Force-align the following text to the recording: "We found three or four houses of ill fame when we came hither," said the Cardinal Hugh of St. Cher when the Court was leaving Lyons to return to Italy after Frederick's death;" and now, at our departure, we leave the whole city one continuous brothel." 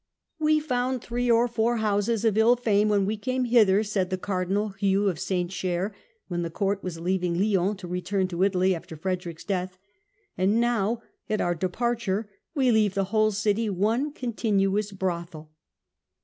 "We 0.49 0.59
found 0.59 1.03
three 1.03 1.29
or 1.29 1.47
four 1.47 1.77
houses 1.77 2.25
of 2.25 2.35
ill 2.35 2.55
fame 2.55 2.89
when 2.89 3.05
we 3.05 3.17
came 3.17 3.45
hither," 3.45 3.83
said 3.83 4.09
the 4.09 4.17
Cardinal 4.17 4.69
Hugh 4.69 5.07
of 5.07 5.19
St. 5.19 5.51
Cher 5.51 5.93
when 6.27 6.41
the 6.41 6.49
Court 6.49 6.81
was 6.83 6.99
leaving 6.99 7.35
Lyons 7.39 7.77
to 7.81 7.87
return 7.87 8.27
to 8.29 8.41
Italy 8.41 8.73
after 8.73 8.95
Frederick's 8.95 9.43
death;" 9.43 9.77
and 10.39 10.59
now, 10.59 11.03
at 11.29 11.39
our 11.39 11.53
departure, 11.53 12.27
we 12.55 12.71
leave 12.71 12.95
the 12.95 13.03
whole 13.13 13.29
city 13.29 13.69
one 13.69 14.11
continuous 14.11 14.91
brothel." 14.91 15.51